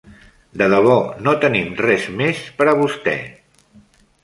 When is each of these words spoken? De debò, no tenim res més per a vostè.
De 0.61 0.69
debò, 0.73 0.95
no 1.25 1.33
tenim 1.43 1.69
res 1.83 2.09
més 2.23 2.43
per 2.63 2.69
a 2.71 2.75
vostè. 2.83 3.17